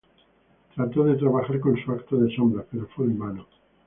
Trató 0.73 1.03
de 1.03 1.13
trabajar 1.13 1.59
con 1.59 1.77
su 1.77 1.91
acto 1.91 2.17
de 2.17 2.35
sombras, 2.35 2.65
pero 2.71 2.87
fue 2.87 3.05
en 3.05 3.19
vano. 3.19 3.45